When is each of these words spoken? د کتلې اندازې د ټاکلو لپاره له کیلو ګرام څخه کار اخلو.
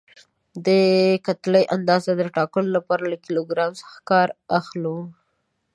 د 0.65 0.67
کتلې 1.25 1.63
اندازې 1.75 2.11
د 2.15 2.21
ټاکلو 2.35 2.69
لپاره 2.77 3.03
له 3.11 3.17
کیلو 3.23 3.41
ګرام 3.51 3.71
څخه 3.81 3.97
کار 4.09 4.27
اخلو. 4.59 4.97